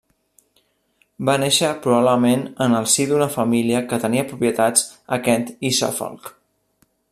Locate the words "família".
3.35-3.83